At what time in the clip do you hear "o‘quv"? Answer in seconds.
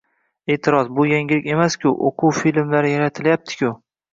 2.09-2.35